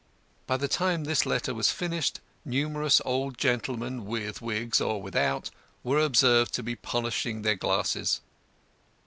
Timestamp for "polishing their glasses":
6.75-8.19